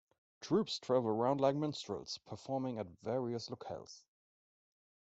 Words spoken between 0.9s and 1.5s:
around